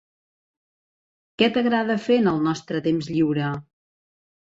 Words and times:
Què 1.43 1.51
t'agrada 1.59 1.99
fer 2.09 2.19
en 2.25 2.33
el 2.35 2.43
nostre 2.51 2.85
temps 2.91 3.15
lliure? 3.15 3.55